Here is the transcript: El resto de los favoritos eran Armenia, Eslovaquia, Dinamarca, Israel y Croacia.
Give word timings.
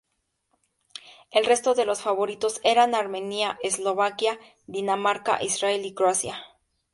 El 1.29 1.45
resto 1.45 1.75
de 1.75 1.85
los 1.85 2.01
favoritos 2.01 2.59
eran 2.63 2.95
Armenia, 2.95 3.59
Eslovaquia, 3.61 4.39
Dinamarca, 4.65 5.37
Israel 5.43 5.85
y 5.85 5.93
Croacia. 5.93 6.43